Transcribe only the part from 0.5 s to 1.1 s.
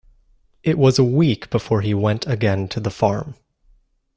It was a